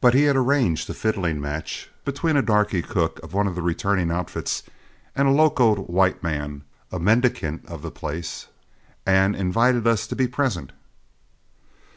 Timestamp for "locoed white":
5.32-6.22